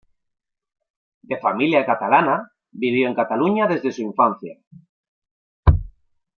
[1.33, 4.57] De familia catalana, vivió en Cataluña desde su infancia.